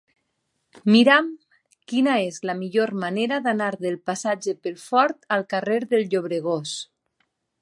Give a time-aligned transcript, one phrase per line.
[0.93, 1.27] Mira'm
[1.93, 6.79] quina és la millor manera d'anar del passatge Pelfort al carrer del Llobregós.